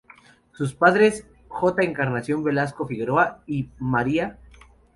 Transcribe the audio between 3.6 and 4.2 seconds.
Ma.